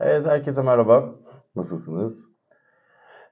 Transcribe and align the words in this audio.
Evet 0.00 0.26
herkese 0.26 0.62
merhaba. 0.62 1.14
Nasılsınız? 1.56 2.28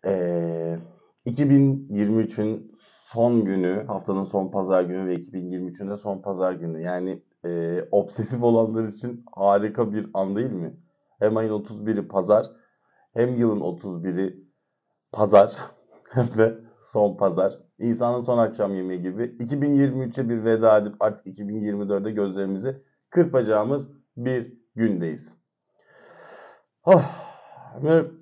Ee, 0.05 0.79
2023'ün 1.27 2.79
son 2.89 3.45
günü, 3.45 3.85
haftanın 3.87 4.23
son 4.23 4.51
pazar 4.51 4.83
günü 4.83 5.07
ve 5.07 5.15
2023'ün 5.15 5.91
de 5.91 5.97
son 5.97 6.23
pazar 6.23 6.53
günü. 6.53 6.83
Yani 6.83 7.23
e, 7.45 7.83
obsesif 7.91 8.43
olanlar 8.43 8.85
için 8.85 9.25
harika 9.35 9.93
bir 9.93 10.11
an 10.15 10.37
değil 10.37 10.53
mi? 10.53 10.77
Hem 11.19 11.37
ayın 11.37 11.53
31'i 11.53 12.09
pazar, 12.09 12.47
hem 13.15 13.37
yılın 13.37 13.61
31'i 13.61 14.45
pazar, 15.13 15.57
hem 16.11 16.39
de 16.39 16.59
son 16.83 17.17
pazar. 17.17 17.59
İnsanın 17.79 18.23
son 18.23 18.39
akşam 18.39 18.75
yemeği 18.75 19.03
gibi 19.03 19.23
2023'e 19.23 20.29
bir 20.29 20.45
veda 20.45 20.79
edip 20.79 20.95
artık 21.01 21.27
2024'e 21.27 22.11
gözlerimizi 22.11 22.83
kırpacağımız 23.11 23.91
bir 24.17 24.53
gündeyiz. 24.75 25.46
Oh, 26.87 27.03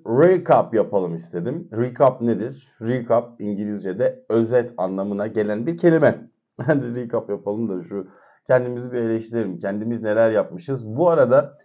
recap 0.07 0.73
yapalım 0.73 1.15
istedim. 1.15 1.69
Recap 1.73 2.21
nedir? 2.21 2.67
Recap 2.81 3.41
İngilizce'de 3.41 4.25
özet 4.29 4.73
anlamına 4.77 5.27
gelen 5.27 5.67
bir 5.67 5.77
kelime. 5.77 6.29
Hadi 6.65 6.95
recap 6.95 7.29
yapalım 7.29 7.69
da 7.69 7.83
şu 7.83 8.07
kendimizi 8.47 8.91
bir 8.91 8.97
eleştirelim. 8.97 9.59
Kendimiz 9.59 10.01
neler 10.01 10.31
yapmışız? 10.31 10.95
Bu 10.95 11.09
arada 11.09 11.57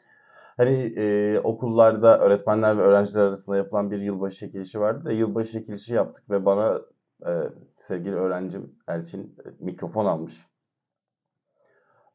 hani 0.56 0.94
e, 0.96 1.38
okullarda 1.38 2.18
öğretmenler 2.18 2.78
ve 2.78 2.82
öğrenciler 2.82 3.22
arasında 3.22 3.56
yapılan 3.56 3.90
bir 3.90 3.98
yılbaşı 4.00 4.36
çekilişi 4.36 4.80
vardı 4.80 5.04
da 5.04 5.12
yılbaşı 5.12 5.52
çekilişi 5.52 5.94
yaptık 5.94 6.30
ve 6.30 6.44
bana 6.46 6.80
e, 7.26 7.32
sevgili 7.78 8.14
öğrencim 8.14 8.76
Elçin 8.88 9.36
e, 9.44 9.64
mikrofon 9.64 10.06
almış. 10.06 10.46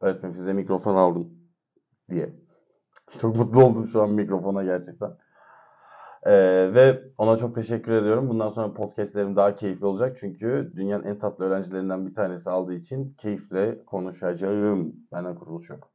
Öğretmen 0.02 0.34
size 0.34 0.54
mikrofon 0.54 0.95
aldım 0.95 1.30
diye. 2.09 2.45
Çok 3.22 3.36
mutlu 3.36 3.64
oldum 3.64 3.88
şu 3.88 4.02
an 4.02 4.12
mikrofona 4.12 4.64
gerçekten. 4.64 5.12
Ee, 6.23 6.73
ve 6.73 7.04
ona 7.18 7.38
çok 7.38 7.55
teşekkür 7.55 7.91
ediyorum. 7.91 8.30
Bundan 8.30 8.50
sonra 8.50 8.73
podcastlerim 8.73 9.36
daha 9.36 9.56
keyifli 9.56 9.86
olacak. 9.86 10.17
Çünkü 10.20 10.72
dünyanın 10.75 11.03
en 11.03 11.20
tatlı 11.20 11.45
öğrencilerinden 11.45 12.08
bir 12.08 12.14
tanesi 12.14 12.50
aldığı 12.50 12.73
için 12.73 13.14
keyifle 13.17 13.86
konuşacağım. 13.86 14.95
Benden 15.11 15.36
kuruluş 15.36 15.70
yok. 15.70 15.89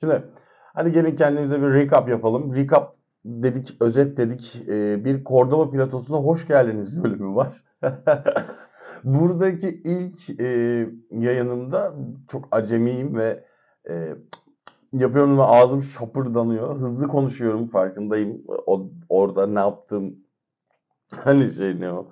Şimdi 0.00 0.24
hadi 0.74 0.92
gelin 0.92 1.16
kendimize 1.16 1.62
bir 1.62 1.72
recap 1.72 2.08
yapalım. 2.08 2.54
Recap 2.56 2.96
dedik, 3.24 3.76
özet 3.80 4.16
dedik. 4.16 4.62
Ee, 4.68 5.04
bir 5.04 5.24
Cordoba 5.24 5.70
platosuna 5.70 6.18
hoş 6.18 6.48
geldiniz 6.48 7.04
bölümü 7.04 7.34
var. 7.34 7.54
Buradaki 9.04 9.68
ilk 9.68 10.40
e, 10.40 10.46
yayınımda 11.10 11.94
çok 12.28 12.48
acemiyim 12.50 13.16
ve 13.16 13.44
e, 13.90 14.14
yapıyorum 14.98 15.38
ve 15.38 15.42
ağzım 15.42 15.82
şapırdanıyor. 15.82 16.80
Hızlı 16.80 17.08
konuşuyorum 17.08 17.66
farkındayım. 17.66 18.42
O, 18.66 18.90
orada 19.08 19.46
ne 19.46 19.58
yaptım 19.58 20.16
hani 21.14 21.50
şey 21.50 21.80
ne 21.80 21.92
o 21.92 22.06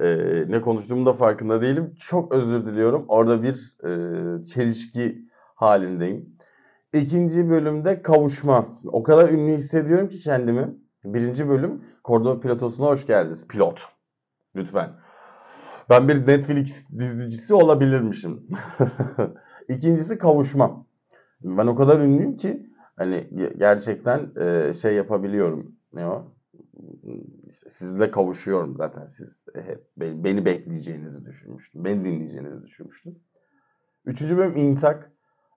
e, 0.00 0.06
ne 0.48 0.60
konuştuğumu 0.60 1.06
da 1.06 1.12
farkında 1.12 1.62
değilim. 1.62 1.94
Çok 1.98 2.34
özür 2.34 2.66
diliyorum. 2.66 3.04
Orada 3.08 3.42
bir 3.42 3.76
e, 3.84 4.44
çelişki 4.44 5.28
halindeyim. 5.54 6.38
İkinci 6.92 7.50
bölümde 7.50 8.02
kavuşma. 8.02 8.66
O 8.86 9.02
kadar 9.02 9.28
ünlü 9.28 9.52
hissediyorum 9.52 10.08
ki 10.08 10.18
kendimi. 10.18 10.74
Birinci 11.04 11.48
bölüm 11.48 11.84
Cordoba 12.04 12.40
Pilotosuna 12.40 12.86
hoş 12.86 13.06
geldiniz. 13.06 13.46
Pilot. 13.46 13.88
Lütfen. 14.56 14.90
Ben 15.90 16.08
bir 16.08 16.26
Netflix 16.26 16.90
dizicisi 16.98 17.54
olabilirmişim. 17.54 18.46
İkincisi 19.68 20.18
kavuşma. 20.18 20.86
Ben 21.40 21.66
o 21.66 21.76
kadar 21.76 22.00
ünlüyüm 22.00 22.36
ki 22.36 22.66
hani 22.96 23.30
gerçekten 23.58 24.30
e, 24.40 24.72
şey 24.72 24.94
yapabiliyorum. 24.94 25.76
Ne 25.92 26.06
o? 26.06 26.34
Sizle 27.68 28.10
kavuşuyorum 28.10 28.76
zaten. 28.76 29.06
Siz 29.06 29.46
hep 29.54 29.84
beni 29.96 30.44
bekleyeceğinizi 30.44 31.24
düşünmüştüm. 31.24 31.84
Beni 31.84 32.04
dinleyeceğinizi 32.04 32.62
düşünmüştüm. 32.62 33.18
Üçüncü 34.04 34.36
bölüm 34.36 34.56
İntak. 34.56 35.12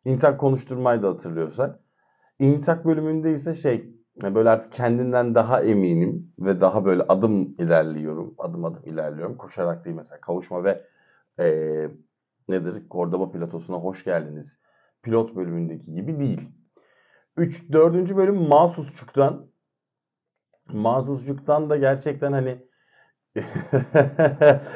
İntak 0.06 0.40
konuşturmayı 0.40 1.04
da 1.04 1.10
hatırlıyorsak. 1.10 1.80
İntak 2.40 2.86
bölümünde 2.86 3.34
ise 3.34 3.56
şey 3.56 3.96
böyle 4.24 4.50
artık 4.50 4.72
kendinden 4.72 5.36
daha 5.36 5.62
eminim 5.62 6.34
ve 6.40 6.62
daha 6.62 6.86
böyle 6.86 7.04
adım 7.04 7.42
ilerliyorum. 7.42 8.36
Adım 8.38 8.66
adım 8.66 8.84
ilerliyorum. 8.86 9.38
Koşarak 9.38 9.86
değil 9.86 9.96
mesela 9.96 10.22
kavuşma 10.22 10.64
ve 10.64 10.86
e, 11.40 11.88
nedir? 12.50 12.84
Cordoba 12.92 13.32
platosuna 13.32 13.78
hoş 13.78 14.04
geldiniz 14.04 14.61
pilot 15.04 15.36
bölümündeki 15.36 15.94
gibi 15.94 16.20
değil. 16.20 16.50
3 17.38 17.72
4. 17.72 18.16
bölüm 18.16 18.36
Mahsusçuk'tan 18.36 19.52
Mahsusçuk'tan 20.68 21.70
da 21.70 21.78
gerçekten 21.78 22.32
hani 22.32 22.66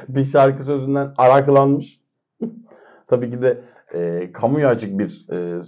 bir 0.09 0.25
şarkı 0.25 0.63
sözünden 0.63 1.13
araklanmış. 1.17 2.01
Tabii 3.07 3.31
ki 3.31 3.41
de 3.41 3.63
e, 3.93 4.31
kamuya 4.31 4.69
açık 4.69 4.99
bir 4.99 5.27
e, 5.31 5.61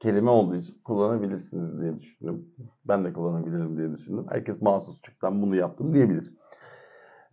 kelime 0.00 0.30
olduğu 0.30 0.56
için 0.56 0.82
kullanabilirsiniz 0.84 1.80
diye 1.80 2.00
düşündüm. 2.00 2.54
Ben 2.84 3.04
de 3.04 3.12
kullanabilirim 3.12 3.78
diye 3.78 3.92
düşündüm. 3.92 4.26
Herkes 4.30 4.62
mahsusçuktan 4.62 5.42
bunu 5.42 5.56
yaptım 5.56 5.94
diyebilir. 5.94 6.34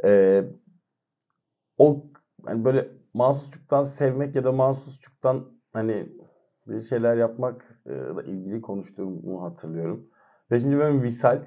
E, 0.04 0.44
o 1.78 2.06
yani 2.48 2.66
böyle 2.66 2.88
mahsusçuktan 3.14 3.84
sevmek 3.84 4.36
ya 4.36 4.44
da 4.44 4.52
mahsusçuktan 4.52 5.46
hani 5.74 6.10
bir 6.70 6.82
şeyler 6.82 7.18
yapmakla 7.18 8.24
ilgili 8.24 8.62
konuştuğumu 8.62 9.44
hatırlıyorum. 9.44 10.08
Beşinci 10.52 10.78
bölüm 10.78 11.04
Visal. 11.04 11.40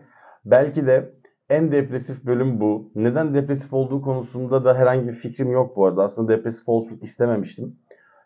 Belki 0.45 0.87
de 0.87 1.15
en 1.49 1.73
depresif 1.73 2.25
bölüm 2.25 2.61
bu. 2.61 2.93
Neden 2.95 3.35
depresif 3.35 3.73
olduğu 3.73 4.03
konusunda 4.03 4.65
da 4.65 4.79
herhangi 4.79 5.09
bir 5.09 5.13
fikrim 5.13 5.53
yok 5.53 5.77
bu 5.77 5.87
arada. 5.87 6.05
Aslında 6.05 6.33
depresif 6.33 6.69
olsun 6.69 6.99
istememiştim. 7.03 7.79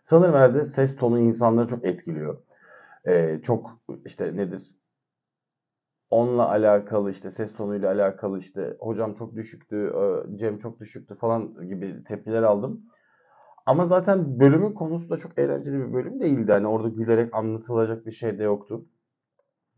Sanırım 0.05 0.35
herhalde 0.35 0.65
ses 0.65 0.97
tonu 0.97 1.19
insanları 1.19 1.67
çok 1.69 1.85
etkiliyor. 1.85 2.39
Ee, 3.07 3.41
çok 3.43 3.81
işte 4.05 4.37
nedir? 4.37 4.77
Onunla 6.11 6.51
alakalı 6.51 7.11
işte 7.11 7.31
ses 7.31 7.53
tonuyla 7.53 7.93
alakalı 7.93 8.39
işte 8.39 8.77
hocam 8.81 9.15
çok 9.15 9.35
düşüktü, 9.35 9.93
Cem 10.35 10.59
çok 10.59 10.81
düşüktü 10.81 11.15
falan 11.15 11.69
gibi 11.69 12.05
tepkiler 12.05 12.43
aldım. 12.43 12.83
Ama 13.67 13.85
zaten 13.85 14.41
bölümün 14.41 14.73
konusu 14.73 15.11
da 15.11 15.17
çok 15.17 15.39
eğlenceli 15.39 15.79
bir 15.79 15.93
bölüm 15.93 16.21
değildi. 16.21 16.53
Hani 16.53 16.67
orada 16.67 16.89
gülerek 16.89 17.35
anlatılacak 17.35 18.07
bir 18.07 18.11
şey 18.11 18.39
de 18.39 18.43
yoktu. 18.45 18.85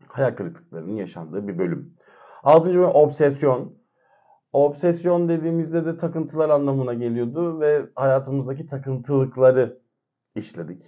Hayal 0.07 0.31
kırıklıklarının 0.35 0.95
yaşandığı 0.95 1.47
bir 1.47 1.57
bölüm. 1.57 1.95
Altıncı 2.43 2.77
bölüm 2.77 2.89
obsesyon. 2.89 3.79
Obsesyon 4.53 5.29
dediğimizde 5.29 5.85
de 5.85 5.97
takıntılar 5.97 6.49
anlamına 6.49 6.93
geliyordu 6.93 7.59
ve 7.59 7.85
hayatımızdaki 7.95 8.65
takıntılıkları 8.65 9.79
işledik. 10.35 10.83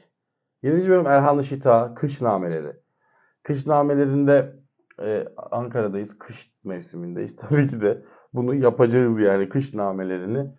Yedinci 0.64 0.90
bölüm 0.90 1.08
Erhan 1.08 1.42
Şita, 1.42 1.94
kış 1.94 2.22
nameleri. 2.22 2.74
Kış 3.44 3.66
namelerinde 3.66 4.56
e, 5.02 5.28
Ankara'dayız, 5.52 6.20
kış 6.20 6.54
mevsimindeyiz. 6.64 7.36
Tabii 7.36 7.68
ki 7.68 7.82
de 7.82 8.04
bunu 8.34 8.56
yapacağız 8.56 9.20
yani 9.20 9.50
kış 9.50 9.74
namelerini 9.74 10.52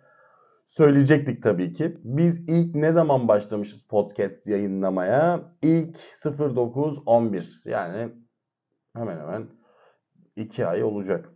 söyleyecektik 0.73 1.43
tabii 1.43 1.73
ki. 1.73 1.97
Biz 2.03 2.49
ilk 2.49 2.75
ne 2.75 2.91
zaman 2.91 3.27
başlamışız 3.27 3.81
podcast 3.87 4.47
yayınlamaya? 4.47 5.41
İlk 5.61 5.97
0911 6.25 7.61
yani 7.65 8.11
hemen 8.95 9.19
hemen 9.19 9.47
2 10.35 10.67
ay 10.67 10.83
olacak. 10.83 11.29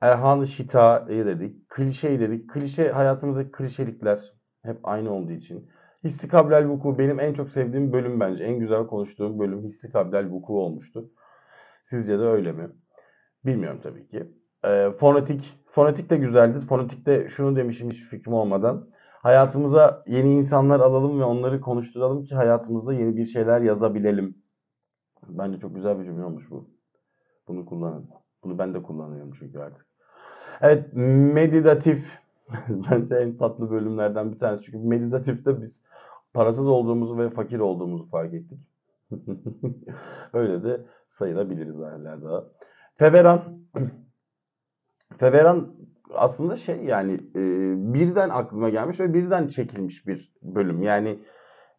Erhan 0.00 0.44
Şita'yı 0.44 1.26
dedik. 1.26 1.68
Klişeyi 1.68 2.20
dedik. 2.20 2.50
Klişe 2.50 2.88
hayatımızdaki 2.90 3.52
klişelikler 3.52 4.32
hep 4.62 4.78
aynı 4.82 5.12
olduğu 5.12 5.32
için. 5.32 5.70
Hissi 6.04 6.28
kablel 6.28 6.68
vuku 6.68 6.98
benim 6.98 7.20
en 7.20 7.34
çok 7.34 7.50
sevdiğim 7.50 7.92
bölüm 7.92 8.20
bence. 8.20 8.44
En 8.44 8.58
güzel 8.58 8.86
konuştuğum 8.86 9.38
bölüm 9.38 9.62
hissi 9.64 9.92
kablel 9.92 10.30
vuku 10.30 10.60
olmuştu. 10.60 11.10
Sizce 11.84 12.18
de 12.18 12.22
öyle 12.22 12.52
mi? 12.52 12.68
Bilmiyorum 13.44 13.80
tabii 13.82 14.08
ki. 14.08 14.43
E, 14.64 14.90
fonetik. 14.90 15.58
Fonetik 15.66 16.10
de 16.10 16.16
güzeldi. 16.16 16.60
Fonetikte 16.60 17.28
şunu 17.28 17.56
demişim 17.56 17.90
hiç 17.90 18.02
fikrim 18.02 18.34
olmadan. 18.34 18.88
Hayatımıza 19.22 20.02
yeni 20.06 20.32
insanlar 20.32 20.80
alalım 20.80 21.20
ve 21.20 21.24
onları 21.24 21.60
konuşturalım 21.60 22.24
ki 22.24 22.34
hayatımızda 22.34 22.92
yeni 22.92 23.16
bir 23.16 23.24
şeyler 23.24 23.60
yazabilelim. 23.60 24.38
Bence 25.28 25.58
çok 25.58 25.74
güzel 25.74 25.98
bir 25.98 26.04
cümle 26.04 26.24
olmuş 26.24 26.50
bu. 26.50 26.70
Bunu 27.48 27.66
kullanın. 27.66 28.08
Bunu 28.44 28.58
ben 28.58 28.74
de 28.74 28.82
kullanıyorum 28.82 29.32
çünkü 29.38 29.58
artık. 29.58 29.86
Evet, 30.60 30.92
meditatif. 31.34 32.18
Bence 32.68 33.14
en 33.14 33.36
tatlı 33.36 33.70
bölümlerden 33.70 34.32
bir 34.32 34.38
tanesi. 34.38 34.62
Çünkü 34.62 34.78
meditatifte 34.78 35.62
biz 35.62 35.82
parasız 36.34 36.66
olduğumuzu 36.66 37.18
ve 37.18 37.30
fakir 37.30 37.58
olduğumuzu 37.58 38.06
fark 38.10 38.34
ettik. 38.34 38.58
Öyle 40.32 40.62
de 40.62 40.80
sayılabiliriz 41.08 41.76
hala. 41.76 42.44
Feveran. 42.96 43.64
Feveran 45.16 45.74
aslında 46.14 46.56
şey 46.56 46.84
yani 46.84 47.12
e, 47.14 47.40
birden 47.94 48.28
aklıma 48.28 48.68
gelmiş 48.68 49.00
ve 49.00 49.14
birden 49.14 49.46
çekilmiş 49.48 50.06
bir 50.06 50.32
bölüm. 50.42 50.82
Yani 50.82 51.18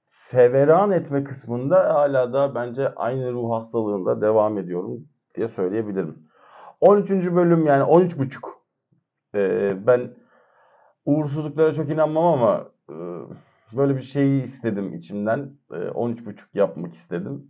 feveran 0.08 0.92
etme 0.92 1.24
kısmında 1.24 1.94
hala 1.94 2.34
da 2.34 2.56
bence 2.56 2.96
aynı 2.96 3.34
ruh 3.34 3.52
hastalığında 3.52 4.22
devam 4.22 4.58
ediyorum 4.58 5.08
diye 5.36 5.48
söyleyebilirim. 5.48 6.26
13. 6.82 7.12
bölüm 7.12 7.66
yani 7.66 7.84
13 7.84 8.20
buçuk. 8.20 8.66
Ee, 9.36 9.88
ben 9.88 10.14
uğursuzluklara 11.06 11.74
çok 11.74 11.90
inanmam 11.90 12.26
ama 12.26 12.66
e, 12.90 12.96
böyle 13.78 13.96
bir 13.96 14.02
şeyi 14.02 14.44
istedim 14.44 14.94
içimden. 14.94 15.52
E, 15.74 15.90
13 15.90 16.26
buçuk 16.26 16.56
yapmak 16.56 16.94
istedim. 16.94 17.48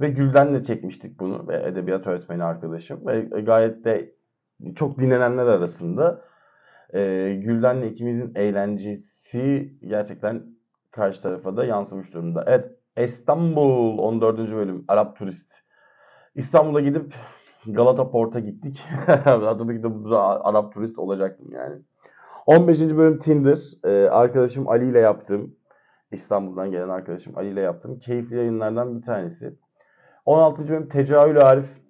Ve 0.00 0.08
Gülden'le 0.08 0.62
çekmiştik 0.62 1.20
bunu 1.20 1.48
ve 1.48 1.62
edebiyat 1.62 2.06
öğretmeni 2.06 2.44
arkadaşım. 2.44 3.06
Ve 3.06 3.20
gayet 3.20 3.84
de 3.84 4.15
çok 4.74 4.98
dinlenenler 4.98 5.46
arasında 5.46 6.24
e, 6.94 7.00
Gülden'le 7.34 7.82
ikimizin 7.82 8.32
eğlencesi 8.34 9.74
gerçekten 9.86 10.46
karşı 10.90 11.22
tarafa 11.22 11.56
da 11.56 11.64
yansımış 11.64 12.14
durumda. 12.14 12.44
Evet 12.46 12.70
İstanbul 12.96 13.98
14. 13.98 14.38
bölüm 14.38 14.84
Arap 14.88 15.16
Turist. 15.16 15.50
İstanbul'a 16.34 16.80
gidip 16.80 17.14
Galata 17.66 18.10
Port'a 18.10 18.40
gittik. 18.40 18.84
Tabii 19.24 19.76
ki 19.76 19.82
de 19.82 19.94
burada 19.94 20.44
Arap 20.44 20.74
turist 20.74 20.98
olacaktım 20.98 21.52
yani. 21.52 21.82
15. 22.46 22.80
bölüm 22.80 23.18
Tinder. 23.18 23.58
Ee, 23.84 24.08
arkadaşım 24.08 24.68
Ali 24.68 24.88
ile 24.88 24.98
yaptım. 24.98 25.56
İstanbul'dan 26.10 26.70
gelen 26.70 26.88
arkadaşım 26.88 27.38
Ali 27.38 27.48
ile 27.48 27.60
yaptım. 27.60 27.98
Keyifli 27.98 28.36
yayınlardan 28.36 28.96
bir 28.96 29.02
tanesi. 29.02 29.58
16. 30.24 30.68
bölüm 30.68 30.88
Tecavül 30.88 31.40
Arif. 31.40 31.85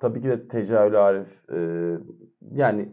Tabii 0.00 0.22
ki 0.22 0.28
de 0.28 0.48
Tecavül 0.48 1.06
Arif. 1.06 1.50
Ee, 1.52 1.98
yani 2.52 2.92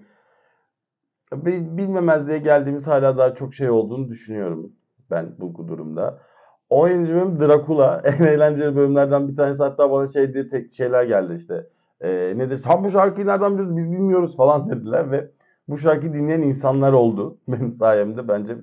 bilmemezliğe 1.78 2.38
geldiğimiz 2.38 2.88
hala 2.88 3.18
daha 3.18 3.36
çok 3.36 3.54
şey 3.54 3.70
olduğunu 3.70 4.10
düşünüyorum 4.10 4.74
ben 5.12 5.36
bu 5.40 5.68
durumda. 5.68 6.22
17. 6.70 7.14
bölüm 7.14 7.40
Dracula. 7.40 8.02
En 8.06 8.24
eğlenceli 8.26 8.76
bölümlerden 8.76 9.28
bir 9.28 9.36
tanesi. 9.36 9.64
Hatta 9.64 9.92
bana 9.92 10.08
şey 10.08 10.34
diye 10.34 10.48
tek 10.48 10.72
şeyler 10.72 11.04
geldi 11.04 11.34
işte. 11.34 11.68
Ee, 12.02 12.34
ne 12.36 12.50
de 12.50 12.58
sen 12.58 12.84
bu 12.84 12.90
şarkıyı 12.90 13.28
nereden 13.28 13.52
biliyorsun 13.54 13.78
biz 13.78 13.92
bilmiyoruz 13.92 14.38
falan 14.38 14.70
dediler 14.70 15.12
ve 15.12 15.32
bu 15.68 15.78
şarkıyı 15.78 16.14
dinleyen 16.14 16.42
insanlar 16.42 16.94
oldu. 16.94 17.38
Benim 17.48 17.72
sayemde 17.72 18.28
bence 18.28 18.58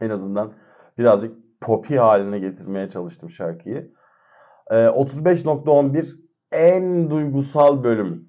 en 0.00 0.10
azından 0.10 0.52
birazcık 0.98 1.36
popi 1.60 1.98
haline 1.98 2.38
getirmeye 2.38 2.88
çalıştım 2.88 3.30
şarkıyı. 3.30 3.92
Ee, 4.70 4.74
35.11 4.74 6.25
en 6.52 7.10
duygusal 7.10 7.84
bölüm. 7.84 8.28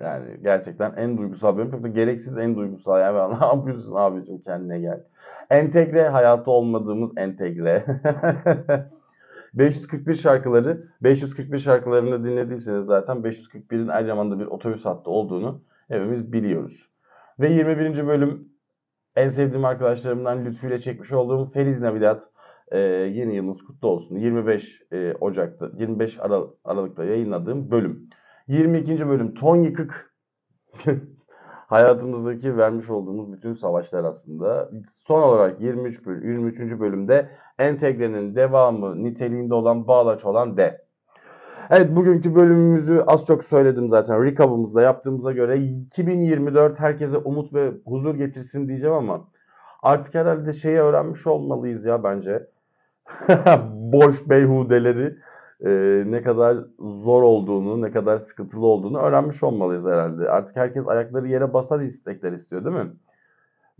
Yani 0.00 0.24
gerçekten 0.42 0.92
en 0.96 1.18
duygusal 1.18 1.56
bölüm. 1.56 1.70
Çok 1.70 1.82
da 1.82 1.88
gereksiz 1.88 2.38
en 2.38 2.56
duygusal. 2.56 3.00
Yani 3.00 3.34
ne 3.40 3.46
yapıyorsun 3.46 3.94
abicim 3.94 4.40
kendine 4.40 4.78
gel. 4.78 5.04
Entegre 5.50 6.08
hayatta 6.08 6.50
olmadığımız 6.50 7.12
entegre. 7.16 7.84
541 9.54 10.14
şarkıları, 10.14 10.88
541 11.02 11.58
şarkılarını 11.58 12.24
dinlediyseniz 12.24 12.86
zaten 12.86 13.16
541'in 13.16 13.88
Eryaman'da 13.88 14.38
bir 14.38 14.46
otobüs 14.46 14.84
hattı 14.84 15.10
olduğunu 15.10 15.62
hepimiz 15.88 16.32
biliyoruz. 16.32 16.90
Ve 17.40 17.52
21. 17.52 18.06
bölüm 18.06 18.48
en 19.16 19.28
sevdiğim 19.28 19.64
arkadaşlarımdan 19.64 20.44
Lütfü 20.44 20.68
ile 20.68 20.78
çekmiş 20.78 21.12
olduğum 21.12 21.46
Feliz 21.46 21.80
Navidad. 21.80 22.20
Ee, 22.72 22.78
yeni 22.78 23.36
yılınız 23.36 23.62
kutlu 23.62 23.88
olsun. 23.88 24.16
25 24.16 24.82
e, 24.92 25.14
Ocak'ta, 25.20 25.70
25 25.78 26.20
Aral 26.20 26.48
Aralık'ta 26.64 27.04
yayınladığım 27.04 27.70
bölüm. 27.70 28.08
22. 28.48 29.08
bölüm 29.08 29.34
Ton 29.34 29.56
Yıkık. 29.56 30.14
hayatımızdaki 31.66 32.56
vermiş 32.56 32.90
olduğumuz 32.90 33.32
bütün 33.32 33.54
savaşlar 33.54 34.04
aslında. 34.04 34.70
Son 34.98 35.22
olarak 35.22 35.60
23 35.60 36.06
bölüm, 36.06 36.30
23. 36.30 36.80
bölümde 36.80 37.28
entegrenin 37.58 38.36
devamı 38.36 39.04
niteliğinde 39.04 39.54
olan 39.54 39.88
bağlaç 39.88 40.24
olan 40.24 40.56
D. 40.56 40.86
Evet 41.70 41.96
bugünkü 41.96 42.34
bölümümüzü 42.34 43.02
az 43.06 43.26
çok 43.26 43.44
söyledim 43.44 43.88
zaten. 43.88 44.22
Recap'ımızda 44.22 44.82
yaptığımıza 44.82 45.32
göre 45.32 45.58
2024 45.58 46.80
herkese 46.80 47.16
umut 47.16 47.54
ve 47.54 47.72
huzur 47.84 48.14
getirsin 48.14 48.68
diyeceğim 48.68 48.94
ama 48.94 49.28
artık 49.82 50.14
herhalde 50.14 50.52
şeyi 50.52 50.78
öğrenmiş 50.78 51.26
olmalıyız 51.26 51.84
ya 51.84 52.04
bence. 52.04 52.46
Boş 53.72 54.28
beyhudeleri 54.28 55.16
e, 55.64 55.70
ne 56.06 56.22
kadar 56.22 56.58
zor 56.78 57.22
olduğunu, 57.22 57.82
ne 57.82 57.90
kadar 57.90 58.18
sıkıntılı 58.18 58.66
olduğunu 58.66 58.98
öğrenmiş 58.98 59.42
olmalıyız 59.42 59.86
herhalde. 59.86 60.30
Artık 60.30 60.56
herkes 60.56 60.88
ayakları 60.88 61.28
yere 61.28 61.52
basan 61.52 61.80
istekler 61.80 62.32
istiyor 62.32 62.64
değil 62.64 62.76
mi? 62.76 62.92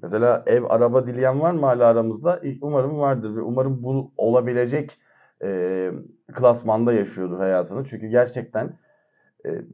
Mesela 0.03 0.43
ev, 0.47 0.65
araba 0.69 1.07
dileyen 1.07 1.41
var 1.41 1.53
mı 1.53 1.67
hala 1.67 1.87
aramızda? 1.87 2.41
Umarım 2.61 2.99
vardır 2.99 3.37
ve 3.37 3.41
umarım 3.41 3.83
bu 3.83 4.13
olabilecek 4.17 4.99
e, 5.43 5.91
klasmanda 6.33 6.93
yaşıyordur 6.93 7.39
hayatını. 7.39 7.85
Çünkü 7.85 8.07
gerçekten 8.07 8.79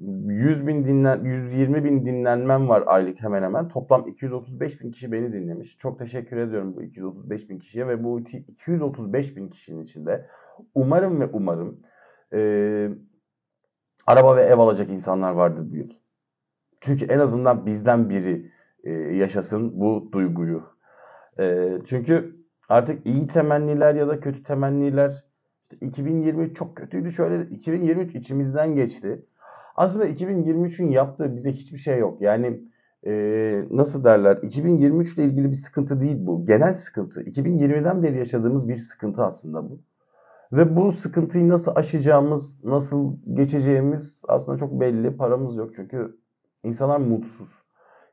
100 0.01 0.67
bin 0.67 0.85
dinlen, 0.85 1.25
120 1.25 1.85
bin 1.85 2.05
dinlenmem 2.05 2.69
var 2.69 2.85
aylık 2.87 3.23
hemen 3.23 3.43
hemen. 3.43 3.69
Toplam 3.69 4.09
235 4.09 4.81
bin 4.81 4.91
kişi 4.91 5.13
beni 5.13 5.33
dinlemiş. 5.33 5.79
Çok 5.79 5.99
teşekkür 5.99 6.37
ediyorum 6.37 6.77
bu 6.77 6.83
235 6.83 7.51
bin 7.51 7.59
kişiye 7.59 7.89
ve 7.89 8.05
bu 8.05 8.21
235 8.21 9.37
bin 9.37 9.49
kişinin 9.49 9.83
içinde 9.83 10.27
umarım 10.75 11.21
ve 11.21 11.27
umarım 11.33 11.81
e, 12.33 12.89
araba 14.07 14.37
ve 14.37 14.43
ev 14.43 14.59
alacak 14.59 14.91
insanlar 14.91 15.33
vardır 15.33 15.71
bu 15.71 15.77
yıl. 15.77 15.91
Çünkü 16.81 17.05
en 17.05 17.19
azından 17.19 17.67
bizden 17.67 18.11
biri 18.11 18.53
e, 18.85 18.93
yaşasın 18.93 19.81
bu 19.81 20.09
duyguyu. 20.13 20.63
E, 21.39 21.69
çünkü 21.87 22.37
artık 22.69 23.07
iyi 23.07 23.27
temenniler 23.27 23.95
ya 23.95 24.09
da 24.09 24.21
kötü 24.21 24.43
temenniler 24.43 25.25
işte 25.63 25.77
2023 25.87 26.57
çok 26.57 26.77
kötüydü 26.77 27.13
şöyle 27.13 27.51
2023 27.51 28.15
içimizden 28.15 28.75
geçti. 28.75 29.27
Aslında 29.77 30.07
2023'ün 30.09 30.91
yaptığı 30.91 31.37
bize 31.37 31.53
hiçbir 31.53 31.79
şey 31.79 31.99
yok. 31.99 32.23
Yani 32.23 32.61
e, 33.07 33.65
nasıl 33.71 34.05
derler 34.05 34.37
2023 34.43 35.15
ile 35.15 35.25
ilgili 35.25 35.51
bir 35.51 35.57
sıkıntı 35.57 36.01
değil 36.01 36.17
bu. 36.19 36.45
Genel 36.45 36.75
sıkıntı. 36.75 37.23
2020'den 37.23 38.03
beri 38.03 38.19
yaşadığımız 38.19 38.69
bir 38.69 38.77
sıkıntı 38.77 39.25
aslında 39.25 39.71
bu. 39.71 39.81
Ve 40.53 40.77
bu 40.77 40.93
sıkıntıyı 40.93 41.49
nasıl 41.49 41.73
aşacağımız, 41.77 42.65
nasıl 42.65 43.17
geçeceğimiz 43.35 44.23
aslında 44.29 44.59
çok 44.59 44.81
belli. 44.81 45.17
Paramız 45.17 45.57
yok 45.57 45.71
çünkü 45.77 46.19
insanlar 46.65 46.99
mutsuz. 46.99 47.63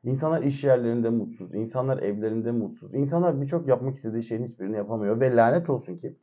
İnsanlar 0.04 0.42
iş 0.42 0.64
yerlerinde 0.64 1.10
mutsuz. 1.10 1.54
insanlar 1.54 1.98
evlerinde 2.02 2.52
mutsuz. 2.52 2.94
İnsanlar 2.94 3.40
birçok 3.40 3.68
yapmak 3.68 3.96
istediği 3.96 4.22
şeyin 4.22 4.44
hiçbirini 4.44 4.76
yapamıyor. 4.76 5.20
Ve 5.20 5.36
lanet 5.36 5.70
olsun 5.70 5.96
ki 5.96 6.16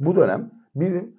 bu 0.00 0.16
dönem 0.16 0.50
bizim 0.74 1.16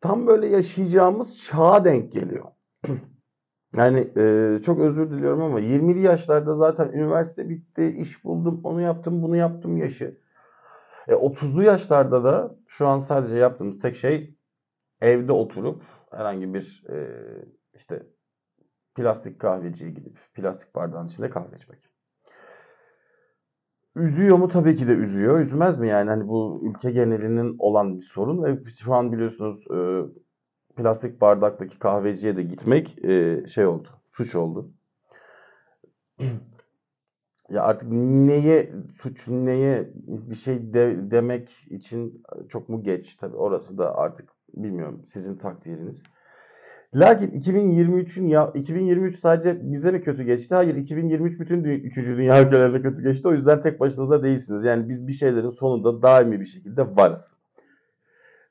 tam 0.00 0.26
böyle 0.26 0.46
yaşayacağımız 0.46 1.38
çağa 1.38 1.84
denk 1.84 2.12
geliyor. 2.12 2.44
yani 3.76 4.12
e, 4.16 4.58
çok 4.62 4.80
özür 4.80 5.10
diliyorum 5.10 5.42
ama 5.42 5.60
20'li 5.60 6.00
yaşlarda 6.00 6.54
zaten 6.54 6.88
üniversite 6.92 7.48
bitti, 7.48 7.86
iş 7.98 8.24
buldum, 8.24 8.60
onu 8.64 8.80
yaptım, 8.80 9.22
bunu 9.22 9.36
yaptım 9.36 9.76
yaşı. 9.76 10.20
E, 11.08 11.12
30'lu 11.12 11.62
yaşlarda 11.62 12.24
da 12.24 12.56
şu 12.66 12.86
an 12.86 12.98
sadece 12.98 13.34
yaptığımız 13.36 13.78
tek 13.78 13.96
şey 13.96 14.36
evde 15.00 15.32
oturup 15.32 15.82
herhangi 16.10 16.54
bir 16.54 16.84
e, 16.90 17.08
işte 17.74 18.06
plastik 18.94 19.40
kahveciye 19.40 19.90
gidip 19.90 20.18
plastik 20.34 20.74
bardağın 20.74 21.06
içinde 21.06 21.30
kahve 21.30 21.56
içmek. 21.56 21.90
Üzüyor 23.96 24.36
mu? 24.36 24.48
Tabii 24.48 24.76
ki 24.76 24.88
de 24.88 24.92
üzüyor. 24.92 25.40
Üzmez 25.40 25.78
mi 25.78 25.88
yani? 25.88 26.10
Hani 26.10 26.28
bu 26.28 26.60
ülke 26.64 26.90
genelinin 26.90 27.56
olan 27.58 27.96
bir 27.96 28.02
sorun 28.02 28.44
ve 28.44 28.64
şu 28.64 28.94
an 28.94 29.12
biliyorsunuz 29.12 29.64
e, 29.70 29.76
plastik 30.76 31.20
bardaktaki 31.20 31.78
kahveciye 31.78 32.36
de 32.36 32.42
gitmek 32.42 33.04
e, 33.04 33.46
şey 33.46 33.66
oldu. 33.66 33.88
Suç 34.08 34.34
oldu. 34.34 34.70
Ya 37.50 37.62
artık 37.62 37.88
neye 37.92 38.72
suç 39.02 39.28
neye 39.28 39.90
bir 39.94 40.34
şey 40.34 40.74
de, 40.74 41.10
demek 41.10 41.66
için 41.70 42.22
çok 42.48 42.68
mu 42.68 42.82
geç 42.82 43.16
tabii 43.16 43.36
orası 43.36 43.78
da 43.78 43.96
artık 43.96 44.28
bilmiyorum 44.54 45.02
sizin 45.06 45.36
takdiriniz. 45.36 46.04
Lakin 46.94 47.28
2023'ün 47.28 48.28
ya 48.28 48.50
2023 48.54 49.18
sadece 49.18 49.72
bize 49.72 49.92
mi 49.92 50.02
kötü 50.02 50.22
geçti? 50.22 50.54
Hayır 50.54 50.74
2023 50.74 51.40
bütün 51.40 51.64
3. 51.64 51.96
dünya 51.96 52.42
ülkelerine 52.42 52.82
kötü 52.82 53.02
geçti. 53.02 53.28
O 53.28 53.32
yüzden 53.32 53.60
tek 53.60 53.80
başınıza 53.80 54.22
değilsiniz. 54.22 54.64
Yani 54.64 54.88
biz 54.88 55.06
bir 55.06 55.12
şeylerin 55.12 55.50
sonunda 55.50 56.02
daimi 56.02 56.40
bir 56.40 56.44
şekilde 56.44 56.96
varız. 56.96 57.34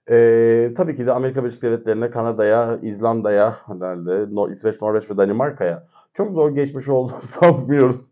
Ee, 0.10 0.74
tabii 0.78 0.96
ki 0.96 1.06
de 1.06 1.12
Amerika 1.12 1.44
Birleşik 1.44 1.62
Devletleri'ne, 1.62 2.10
Kanada'ya, 2.10 2.80
İzlanda'ya, 2.82 3.56
herhalde 3.68 4.52
İsveç, 4.52 4.82
Norveç 4.82 5.10
ve 5.10 5.18
Danimarka'ya 5.18 5.88
çok 6.14 6.32
zor 6.32 6.52
geçmiş 6.52 6.90
olduğunu 6.90 7.22
sanmıyorum. 7.22 8.08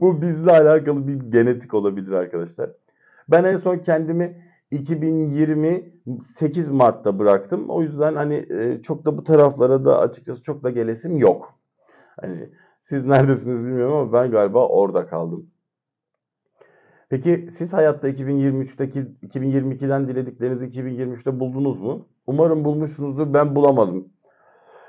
Bu 0.00 0.22
bizle 0.22 0.50
alakalı 0.52 1.08
bir 1.08 1.14
genetik 1.14 1.74
olabilir 1.74 2.12
arkadaşlar. 2.12 2.70
Ben 3.28 3.44
en 3.44 3.56
son 3.56 3.78
kendimi 3.78 4.42
2028 4.70 6.68
Mart'ta 6.68 7.18
bıraktım. 7.18 7.70
O 7.70 7.82
yüzden 7.82 8.14
hani 8.14 8.46
e, 8.50 8.82
çok 8.82 9.04
da 9.04 9.18
bu 9.18 9.24
taraflara 9.24 9.84
da 9.84 9.98
açıkçası 9.98 10.42
çok 10.42 10.62
da 10.62 10.70
gelesim 10.70 11.18
yok. 11.18 11.54
Hani 12.20 12.50
siz 12.80 13.04
neredesiniz 13.04 13.64
bilmiyorum 13.66 13.94
ama 13.94 14.12
ben 14.12 14.30
galiba 14.30 14.68
orada 14.68 15.06
kaldım. 15.06 15.50
Peki 17.08 17.48
siz 17.50 17.72
hayatta 17.72 18.08
2023'teki 18.08 19.00
2022'den 19.22 20.08
dilediklerinizi 20.08 20.66
2023'te 20.66 21.40
buldunuz 21.40 21.78
mu? 21.80 22.08
Umarım 22.26 22.64
bulmuşsunuzdur. 22.64 23.34
Ben 23.34 23.54
bulamadım. 23.54 24.08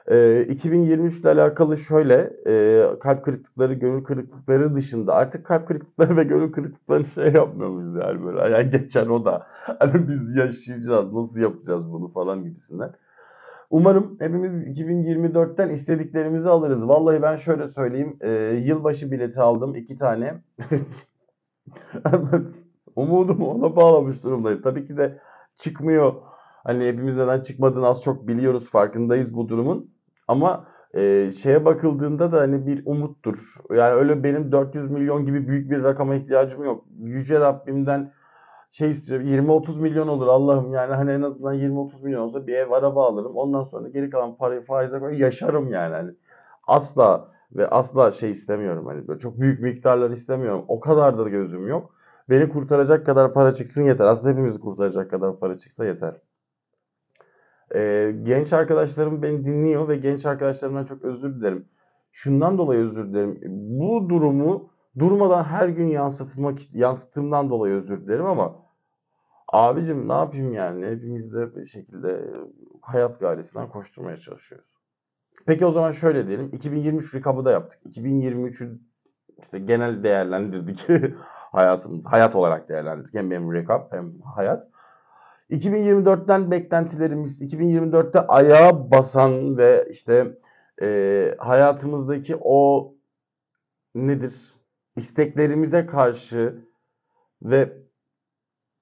Ee, 0.07 0.45
2023 0.49 1.19
ile 1.19 1.29
alakalı 1.29 1.77
şöyle 1.77 2.33
e, 2.47 2.85
kalp 2.99 3.25
kırıklıkları, 3.25 3.73
gönül 3.73 4.03
kırıklıkları 4.03 4.75
dışında 4.75 5.15
artık 5.15 5.45
kalp 5.45 5.67
kırıklıkları 5.67 6.17
ve 6.17 6.23
gönül 6.23 6.51
kırıklıklarını 6.51 7.05
şey 7.05 7.33
yapmıyor 7.33 7.69
muyuz 7.69 7.95
yani 7.95 8.25
böyle 8.25 8.55
yani 8.55 8.69
geçen 8.71 9.07
o 9.07 9.25
da 9.25 9.47
hani 9.79 10.07
biz 10.07 10.35
yaşayacağız 10.35 11.13
nasıl 11.13 11.39
yapacağız 11.39 11.91
bunu 11.91 12.11
falan 12.11 12.43
gibisinden. 12.43 12.93
Umarım 13.69 14.17
hepimiz 14.19 14.63
2024'ten 14.67 15.69
istediklerimizi 15.69 16.49
alırız. 16.49 16.88
Vallahi 16.88 17.21
ben 17.21 17.35
şöyle 17.35 17.67
söyleyeyim. 17.67 18.17
E, 18.21 18.31
yılbaşı 18.65 19.11
bileti 19.11 19.41
aldım. 19.41 19.75
iki 19.75 19.95
tane. 19.97 20.43
Umudumu 22.95 23.51
ona 23.51 23.75
bağlamış 23.75 24.23
durumdayım. 24.23 24.61
Tabii 24.61 24.88
ki 24.88 24.97
de 24.97 25.21
çıkmıyor. 25.55 26.13
Hani 26.63 26.88
hepimiz 26.88 27.17
neden 27.17 27.41
çıkmadığını 27.41 27.88
az 27.88 28.03
çok 28.03 28.27
biliyoruz. 28.27 28.71
Farkındayız 28.71 29.33
bu 29.33 29.49
durumun. 29.49 29.93
Ama 30.27 30.67
e, 30.93 31.31
şeye 31.31 31.65
bakıldığında 31.65 32.31
da 32.31 32.38
hani 32.38 32.67
bir 32.67 32.81
umuttur. 32.85 33.55
Yani 33.71 33.93
öyle 33.93 34.23
benim 34.23 34.51
400 34.51 34.91
milyon 34.91 35.25
gibi 35.25 35.47
büyük 35.47 35.71
bir 35.71 35.83
rakama 35.83 36.15
ihtiyacım 36.15 36.63
yok. 36.63 36.85
Yüce 36.99 37.39
Rabbimden 37.39 38.13
şey 38.71 38.89
istiyorum 38.89 39.27
20-30 39.27 39.79
milyon 39.79 40.07
olur 40.07 40.27
Allah'ım 40.27 40.73
yani 40.73 40.93
hani 40.93 41.11
en 41.11 41.21
azından 41.21 41.55
20-30 41.55 42.03
milyon 42.03 42.21
olsa 42.21 42.47
bir 42.47 42.53
ev 42.53 42.71
araba 42.71 43.07
alırım. 43.07 43.35
Ondan 43.35 43.63
sonra 43.63 43.89
geri 43.89 44.09
kalan 44.09 44.38
parayı 44.38 44.61
faize 44.61 44.99
koyup 44.99 45.19
yaşarım 45.19 45.71
yani. 45.71 45.95
Hani 45.95 46.11
asla 46.67 47.31
ve 47.51 47.68
asla 47.68 48.12
şey 48.12 48.32
istemiyorum 48.32 48.86
hani 48.86 49.08
böyle 49.08 49.20
çok 49.20 49.39
büyük 49.39 49.60
miktarlar 49.60 50.12
istemiyorum. 50.12 50.65
O 50.68 50.79
kadar 50.79 51.18
da 51.18 51.29
gözüm 51.29 51.68
yok. 51.68 51.96
Beni 52.29 52.50
kurtaracak 52.50 53.06
kadar 53.06 53.34
para 53.34 53.56
çıksın 53.56 53.84
yeter. 53.84 54.06
Aslında 54.06 54.32
hepimizi 54.32 54.60
kurtaracak 54.60 55.12
kadar 55.12 55.39
para 55.39 55.58
çıksa 55.58 55.86
yeter. 55.86 56.22
Ee, 57.75 58.15
genç 58.24 58.53
arkadaşlarım 58.53 59.22
beni 59.22 59.46
dinliyor 59.46 59.88
ve 59.88 59.98
genç 59.98 60.25
arkadaşlarımdan 60.25 60.86
çok 60.86 61.03
özür 61.03 61.36
dilerim. 61.36 61.65
Şundan 62.12 62.58
dolayı 62.58 62.86
özür 62.86 63.10
dilerim. 63.10 63.39
Bu 63.79 64.10
durumu 64.10 64.70
durmadan 65.00 65.44
her 65.44 65.70
gün 65.70 65.88
yansıtmak 65.88 66.75
yansıttığımdan 66.75 67.50
dolayı 67.50 67.75
özür 67.75 68.06
dilerim 68.06 68.25
ama 68.25 68.56
abicim 69.53 70.08
ne 70.08 70.13
yapayım 70.13 70.53
yani 70.53 70.86
hepimiz 70.86 71.34
de 71.34 71.56
bir 71.56 71.65
şekilde 71.65 72.25
hayat 72.82 73.20
gailesinden 73.20 73.70
koşturmaya 73.70 74.18
çalışıyoruz. 74.18 74.77
Peki 75.46 75.65
o 75.65 75.72
zaman 75.72 75.91
şöyle 75.91 76.27
diyelim 76.27 76.50
2023 76.53 77.15
recap'ı 77.15 77.46
da 77.46 77.51
yaptık. 77.51 77.79
2023'ü 77.86 78.79
işte 79.41 79.60
genel 79.60 80.03
değerlendirdik. 80.03 80.88
Hayatım, 81.51 82.03
hayat 82.03 82.36
olarak 82.36 82.69
değerlendirdik. 82.69 83.13
Hem 83.13 83.31
benim 83.31 83.53
recap 83.53 83.93
hem 83.93 84.22
hayat. 84.22 84.67
2024'ten 85.50 86.51
beklentilerimiz, 86.51 87.41
2024'te 87.41 88.19
ayağa 88.19 88.91
basan 88.91 89.58
ve 89.58 89.88
işte 89.89 90.38
e, 90.81 91.36
hayatımızdaki 91.39 92.36
o 92.41 92.93
nedir? 93.96 94.53
isteklerimize 95.00 95.86
karşı 95.86 96.65
ve 97.41 97.77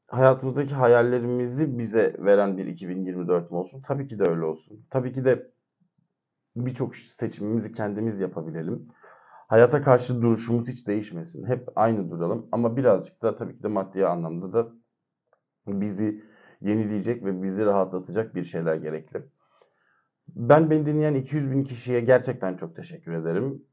hayatımızdaki 0.08 0.74
hayallerimizi 0.74 1.78
bize 1.78 2.16
veren 2.20 2.58
bir 2.58 2.66
2024 2.66 3.52
mi 3.52 3.58
olsun? 3.58 3.82
Tabii 3.82 4.08
ki 4.08 4.20
de 4.20 4.24
öyle 4.30 4.46
olsun. 4.46 4.86
Tabii 4.90 5.14
ki 5.14 5.26
de 5.26 5.52
birçok 6.66 6.96
seçimimizi 6.96 7.72
kendimiz 7.72 8.20
yapabilelim. 8.20 8.88
Hayata 9.48 9.82
karşı 9.82 10.22
duruşumuz 10.22 10.68
hiç 10.68 10.88
değişmesin. 10.88 11.48
Hep 11.48 11.70
aynı 11.76 12.12
duralım 12.12 12.48
ama 12.52 12.78
birazcık 12.78 13.22
da 13.22 13.36
tabii 13.36 13.58
ki 13.58 13.64
de 13.64 13.68
maddi 13.68 14.06
anlamda 14.08 14.54
da 14.54 14.68
bizi 15.68 16.24
yenileyecek 16.62 17.26
ve 17.26 17.44
bizi 17.44 17.66
rahatlatacak 17.66 18.36
bir 18.36 18.44
şeyler 18.44 18.76
gerekli. 18.76 19.22
Ben 20.28 20.70
beni 20.70 20.86
dinleyen 20.86 21.14
200 21.14 21.52
bin 21.52 21.64
kişiye 21.64 22.00
gerçekten 22.00 22.56
çok 22.56 22.76
teşekkür 22.76 23.14
ederim 23.14 23.64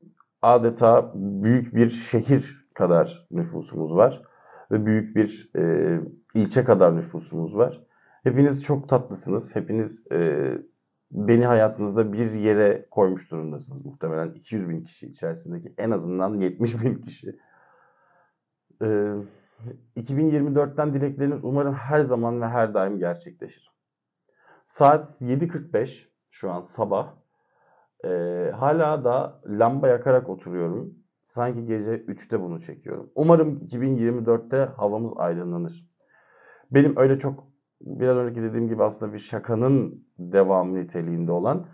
adeta 0.42 1.12
büyük 1.14 1.74
bir 1.74 1.90
şehir 1.90 2.66
kadar 2.74 3.26
nüfusumuz 3.30 3.94
var 3.94 4.22
ve 4.70 4.86
büyük 4.86 5.16
bir 5.16 5.50
e, 5.56 6.00
ilçe 6.34 6.64
kadar 6.64 6.96
nüfusumuz 6.96 7.56
var. 7.56 7.82
Hepiniz 8.22 8.62
çok 8.62 8.88
tatlısınız. 8.88 9.56
Hepiniz 9.56 10.04
e, 10.12 10.50
beni 11.14 11.46
hayatınızda 11.46 12.12
bir 12.12 12.32
yere 12.32 12.86
koymuş 12.90 13.30
durumdasınız. 13.30 13.84
Muhtemelen 13.84 14.32
200 14.32 14.68
bin 14.68 14.84
kişi 14.84 15.06
içerisindeki 15.06 15.74
en 15.78 15.90
azından 15.90 16.40
70 16.40 16.82
bin 16.82 16.94
kişi. 16.94 17.38
E, 18.82 19.14
2024'ten 19.96 20.94
dilekleriniz 20.94 21.44
umarım 21.44 21.74
her 21.74 22.00
zaman 22.00 22.40
ve 22.40 22.46
her 22.46 22.74
daim 22.74 22.98
gerçekleşir. 22.98 23.74
Saat 24.66 25.20
7.45 25.20 26.08
şu 26.30 26.50
an 26.50 26.62
sabah 26.62 27.14
ee, 28.04 28.52
hala 28.56 29.04
da 29.04 29.40
lamba 29.46 29.88
yakarak 29.88 30.28
oturuyorum. 30.28 30.94
Sanki 31.26 31.66
gece 31.66 31.90
3'te 31.90 32.40
bunu 32.40 32.60
çekiyorum. 32.60 33.10
Umarım 33.14 33.58
2024'te 33.58 34.56
havamız 34.56 35.12
aydınlanır. 35.16 35.90
Benim 36.70 36.94
öyle 36.96 37.18
çok 37.18 37.53
biraz 37.86 38.16
önceki 38.16 38.42
dediğim 38.42 38.68
gibi 38.68 38.82
aslında 38.82 39.12
bir 39.12 39.18
şakanın 39.18 40.06
devamı 40.18 40.74
niteliğinde 40.74 41.32
olan 41.32 41.66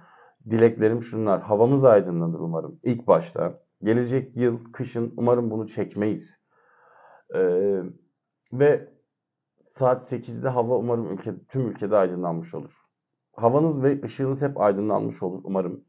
dileklerim 0.50 1.02
şunlar. 1.02 1.42
Havamız 1.42 1.84
aydınlanır 1.84 2.38
umarım 2.38 2.80
ilk 2.82 3.06
başta. 3.06 3.60
Gelecek 3.82 4.36
yıl 4.36 4.72
kışın 4.72 5.14
umarım 5.16 5.50
bunu 5.50 5.66
çekmeyiz. 5.66 6.40
Ee, 7.34 7.82
ve 8.52 8.88
saat 9.68 10.12
8'de 10.12 10.48
hava 10.48 10.76
umarım 10.76 11.12
ülke, 11.12 11.34
tüm 11.48 11.68
ülkede 11.68 11.96
aydınlanmış 11.96 12.54
olur. 12.54 12.72
Havanız 13.32 13.82
ve 13.82 14.02
ışığınız 14.04 14.42
hep 14.42 14.60
aydınlanmış 14.60 15.22
olur 15.22 15.40
umarım. 15.44 15.84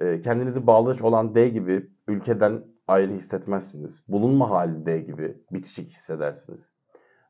Ee, 0.00 0.20
kendinizi 0.20 0.66
bağlaç 0.66 1.02
olan 1.02 1.34
D 1.34 1.48
gibi 1.48 1.90
ülkeden 2.08 2.64
ayrı 2.88 3.12
hissetmezsiniz. 3.12 4.04
Bulunma 4.08 4.50
hali 4.50 4.86
D 4.86 4.98
gibi 5.00 5.42
bitişik 5.52 5.90
hissedersiniz. 5.90 6.72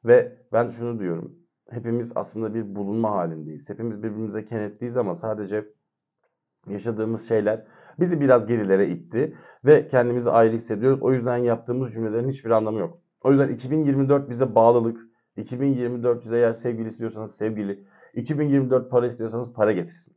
Ve 0.05 0.39
ben 0.53 0.71
şunu 0.71 1.01
diyorum. 1.01 1.44
Hepimiz 1.71 2.13
aslında 2.15 2.55
bir 2.55 2.75
bulunma 2.75 3.11
halindeyiz. 3.11 3.69
Hepimiz 3.71 3.99
birbirimize 3.99 4.45
kenetliyiz 4.45 4.97
ama 4.97 5.15
sadece 5.15 5.65
yaşadığımız 6.69 7.29
şeyler 7.29 7.65
bizi 8.01 8.21
biraz 8.21 8.47
gerilere 8.47 8.89
itti 8.89 9.37
ve 9.65 9.87
kendimizi 9.87 10.31
ayrı 10.31 10.53
hissediyoruz. 10.53 11.03
O 11.03 11.13
yüzden 11.13 11.37
yaptığımız 11.37 11.93
cümlelerin 11.93 12.29
hiçbir 12.29 12.51
anlamı 12.51 12.79
yok. 12.79 12.99
O 13.23 13.31
yüzden 13.31 13.49
2024 13.49 14.31
bize 14.31 14.55
bağlılık, 14.55 15.01
2024 15.37 16.25
bize 16.25 16.37
eğer 16.37 16.53
sevgili 16.53 16.89
istiyorsanız 16.89 17.35
sevgili, 17.35 17.85
2024 18.15 18.91
para 18.91 19.07
istiyorsanız 19.07 19.53
para 19.53 19.73
getirsin. 19.73 20.17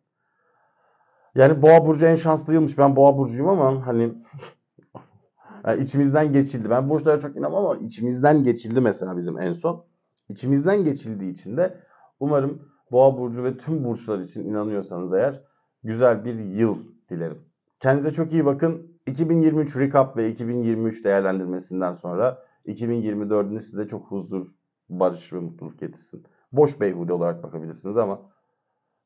Yani 1.35 1.61
Boğa 1.61 1.85
burcu 1.85 2.05
en 2.05 2.15
şanslıymış. 2.15 2.77
Ben 2.77 2.95
Boğa 2.95 3.17
burcuyum 3.17 3.49
ama 3.49 3.87
hani 3.87 4.13
yani 5.65 5.83
içimizden 5.83 6.33
geçildi. 6.33 6.69
Ben 6.69 6.89
burçlara 6.89 7.19
çok 7.19 7.35
inanmam 7.35 7.65
ama 7.65 7.77
içimizden 7.77 8.43
geçildi 8.43 8.81
mesela 8.81 9.17
bizim 9.17 9.39
en 9.39 9.53
son. 9.53 9.85
İçimizden 10.29 10.83
geçildiği 10.83 11.31
için 11.31 11.57
de 11.57 11.77
umarım 12.19 12.61
Boğa 12.91 13.17
burcu 13.17 13.43
ve 13.43 13.57
tüm 13.57 13.83
burçlar 13.83 14.19
için 14.19 14.45
inanıyorsanız 14.45 15.13
eğer 15.13 15.43
güzel 15.83 16.25
bir 16.25 16.35
yıl 16.35 16.77
dilerim. 17.09 17.41
Kendinize 17.79 18.11
çok 18.11 18.33
iyi 18.33 18.45
bakın. 18.45 18.99
2023 19.07 19.75
recap 19.75 20.17
ve 20.17 20.29
2023 20.29 21.05
değerlendirmesinden 21.05 21.93
sonra 21.93 22.43
2024'ünü 22.65 23.61
size 23.61 23.87
çok 23.87 24.11
huzur, 24.11 24.47
barış 24.89 25.33
ve 25.33 25.39
mutluluk 25.39 25.79
getirsin. 25.79 26.23
Boş 26.51 26.79
beyhude 26.79 27.13
olarak 27.13 27.43
bakabilirsiniz 27.43 27.97
ama 27.97 28.21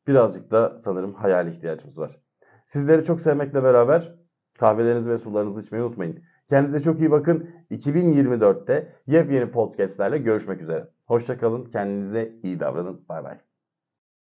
birazcık 0.08 0.52
da 0.52 0.78
sanırım 0.78 1.14
hayal 1.14 1.48
ihtiyacımız 1.48 2.00
var. 2.00 2.20
Sizleri 2.66 3.04
çok 3.04 3.22
sevmekle 3.22 3.64
beraber 3.64 4.16
kahvelerinizi 4.60 5.10
ve 5.10 5.18
sularınızı 5.18 5.62
içmeyi 5.62 5.84
unutmayın. 5.84 6.24
Kendinize 6.50 6.80
çok 6.80 7.00
iyi 7.00 7.12
bakın. 7.12 7.50
2024'te 7.72 8.96
yepyeni 9.08 9.52
podcastlerle 9.52 10.18
görüşmek 10.18 10.62
üzere. 10.62 10.88
Hoşçakalın. 11.12 11.66
Kendinize 11.66 12.40
iyi 12.44 12.60
davranın. 12.60 13.06
Bay 13.10 13.24
bay. 13.24 13.40